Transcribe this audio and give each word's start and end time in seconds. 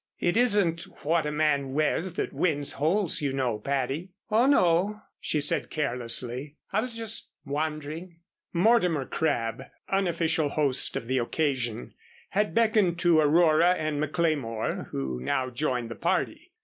"It 0.17 0.35
isn't 0.35 0.81
what 1.05 1.27
a 1.27 1.31
man 1.31 1.73
wears 1.73 2.13
that 2.13 2.33
wins 2.33 2.73
holes, 2.73 3.21
you 3.21 3.31
know, 3.31 3.59
Patty." 3.59 4.09
"Oh, 4.31 4.47
no," 4.47 4.99
she 5.19 5.39
said, 5.39 5.69
carelessly, 5.69 6.55
"I 6.73 6.81
was 6.81 6.95
just 6.97 7.29
wondering" 7.45 8.17
Mortimer 8.51 9.05
Crabb, 9.05 9.63
unofficial 9.89 10.49
host 10.49 10.95
of 10.95 11.05
the 11.05 11.19
occasion, 11.19 11.93
had 12.29 12.55
beckoned 12.55 12.97
to 13.01 13.19
Aurora 13.19 13.73
and 13.73 14.01
McLemore, 14.03 14.87
who 14.89 15.19
now 15.21 15.51
joined 15.51 15.91
the 15.91 15.95
party. 15.95 16.51